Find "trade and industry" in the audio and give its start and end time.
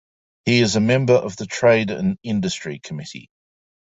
1.45-2.79